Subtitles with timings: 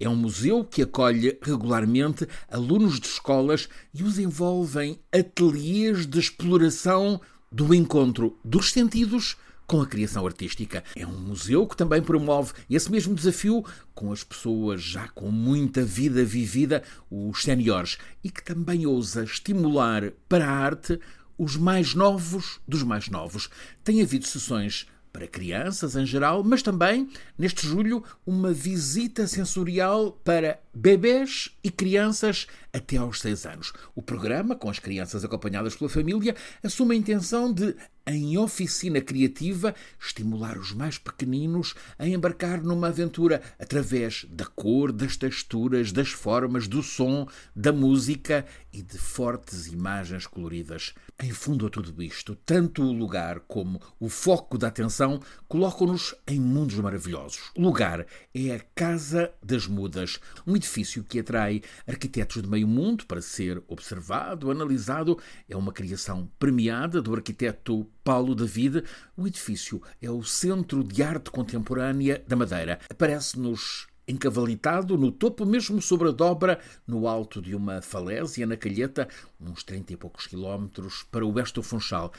[0.00, 6.18] É um museu que acolhe regularmente alunos de escolas e os envolve em ateliês de
[6.18, 7.20] exploração
[7.52, 9.36] do encontro dos sentidos
[9.66, 10.82] com a criação artística.
[10.96, 13.62] É um museu que também promove esse mesmo desafio
[13.94, 20.12] com as pessoas já com muita vida vivida, os séniores, e que também ousa estimular
[20.26, 20.98] para a arte
[21.36, 23.50] os mais novos dos mais novos.
[23.84, 27.08] Tem havido sessões para crianças em geral, mas também,
[27.38, 33.72] neste julho, uma visita sensorial para bebês e crianças até aos 6 anos.
[33.94, 37.74] O programa, com as crianças acompanhadas pela família, assume a intenção de
[38.06, 45.16] em oficina criativa, estimular os mais pequeninos a embarcar numa aventura através da cor, das
[45.16, 50.94] texturas, das formas, do som, da música e de fortes imagens coloridas.
[51.22, 56.40] Em fundo a tudo isto, tanto o lugar como o foco da atenção colocam-nos em
[56.40, 57.50] mundos maravilhosos.
[57.56, 63.06] O lugar é a Casa das Mudas, um edifício que atrai arquitetos de meio mundo
[63.06, 65.18] para ser observado, analisado.
[65.48, 68.82] É uma criação premiada do arquiteto Paulo David,
[69.16, 72.80] o edifício é o Centro de Arte Contemporânea da Madeira.
[72.88, 79.08] Aparece-nos encavalitado no topo, mesmo sobre a dobra, no alto de uma falésia, na Calheta,
[79.40, 82.12] uns 30 e poucos quilómetros para o oeste do Funchal.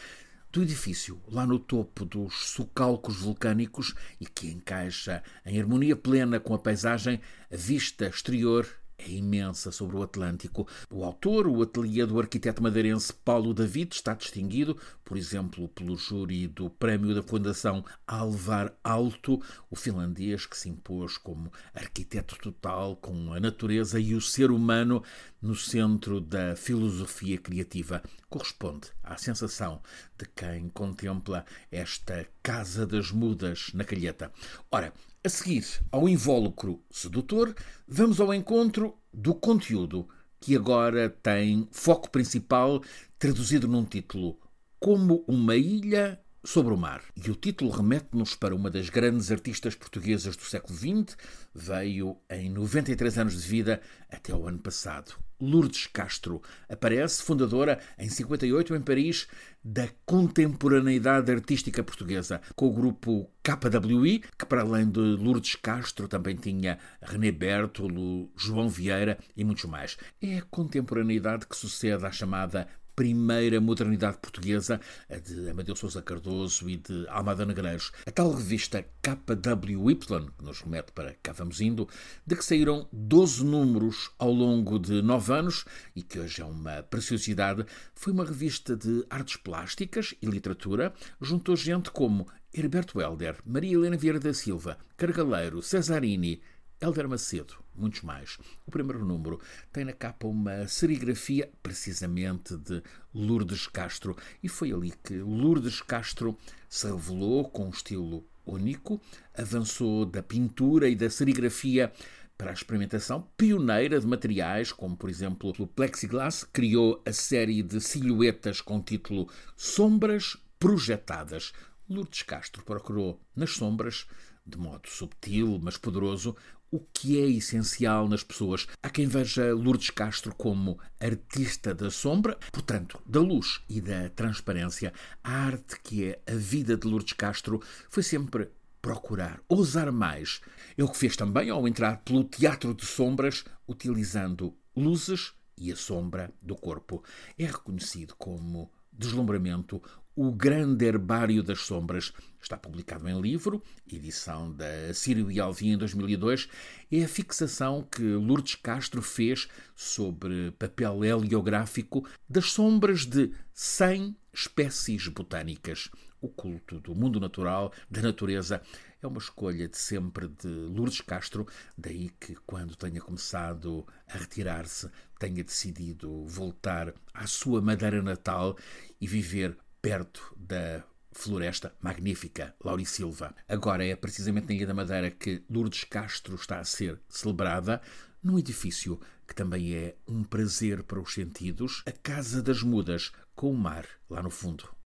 [0.52, 6.54] Do edifício, lá no topo dos socalcos vulcânicos e que encaixa em harmonia plena com
[6.54, 8.68] a paisagem, a vista exterior
[9.02, 10.68] é imensa sobre o Atlântico.
[10.90, 16.48] O autor, o ateliê do arquiteto madeirense Paulo David, está distinguido, por exemplo, pelo júri
[16.48, 23.34] do prémio da Fundação Alvar Alto, o finlandês que se impôs como arquiteto total com
[23.34, 25.04] a natureza e o ser humano
[25.42, 28.04] no centro da filosofia criativa.
[28.30, 29.82] Corresponde à sensação
[30.18, 34.32] de quem contempla esta Casa das Mudas na Calheta.
[34.72, 34.94] Ora,
[35.24, 37.56] a seguir ao invólucro sedutor,
[37.88, 40.08] vamos ao encontro do conteúdo,
[40.40, 42.82] que agora tem foco principal
[43.20, 44.40] traduzido num título
[44.80, 47.02] Como uma ilha sobre o mar.
[47.16, 51.16] E o título remete-nos para uma das grandes artistas portuguesas do século XX,
[51.54, 55.16] veio em 93 anos de vida até o ano passado.
[55.42, 59.28] Lourdes Castro aparece, fundadora em 58 em Paris
[59.64, 66.36] da contemporaneidade artística portuguesa, com o grupo KWI, que para além de Lourdes Castro também
[66.36, 69.98] tinha René Bertolo, João Vieira e muitos mais.
[70.22, 74.80] É a contemporaneidade que sucede à chamada primeira modernidade portuguesa,
[75.10, 77.92] a de Amadeu Sousa Cardoso e de Almada Negreiros.
[78.06, 81.88] A tal revista KWY, que nos remete para cá vamos indo,
[82.26, 85.66] de que saíram 12 números ao longo de nove anos
[85.96, 91.56] e que hoje é uma preciosidade, foi uma revista de artes plásticas e literatura, juntou
[91.56, 96.42] gente como Herberto Helder, Maria Helena Vieira da Silva, Cargaleiro, Cesarini,
[96.82, 98.40] Helder Macedo, muitos mais.
[98.66, 99.40] O primeiro número
[99.72, 102.82] tem na capa uma serigrafia, precisamente de
[103.14, 106.36] Lourdes Castro, e foi ali que Lourdes Castro
[106.68, 109.00] se revelou com um estilo único,
[109.38, 111.94] avançou da pintura e da serigrafia
[112.36, 117.80] para a experimentação pioneira de materiais, como por exemplo o plexiglass, criou a série de
[117.80, 121.54] silhuetas com o título Sombras Projetadas.
[121.88, 124.08] Lourdes Castro procurou nas sombras,
[124.52, 126.36] de modo subtil mas poderoso,
[126.70, 128.68] o que é essencial nas pessoas.
[128.82, 134.94] Há quem veja Lourdes Castro como artista da sombra, portanto, da luz e da transparência.
[135.24, 138.50] A arte que é a vida de Lourdes Castro foi sempre
[138.82, 140.42] procurar, ousar mais.
[140.78, 145.76] É o que fez também ao entrar pelo teatro de sombras, utilizando luzes e a
[145.76, 147.04] sombra do corpo.
[147.38, 149.82] É reconhecido como deslumbramento
[150.16, 152.12] o Grande Herbário das Sombras
[152.42, 156.50] está publicado em livro, edição da Sírio e Alvim em 2002.
[156.92, 165.08] É a fixação que Lourdes Castro fez sobre papel heliográfico das sombras de 100 espécies
[165.08, 165.90] botânicas.
[166.20, 168.62] O culto do mundo natural, da natureza,
[169.02, 174.88] é uma escolha de sempre de Lourdes Castro, daí que, quando tenha começado a retirar-se,
[175.18, 178.56] tenha decidido voltar à sua madeira natal
[179.00, 183.36] e viver perto da floresta magnífica Lauri Silva.
[183.48, 187.82] Agora é precisamente na Ilha da Madeira que Lourdes Castro está a ser celebrada,
[188.24, 193.52] num edifício que também é um prazer para os sentidos, a Casa das Mudas, com
[193.52, 194.70] o mar lá no fundo.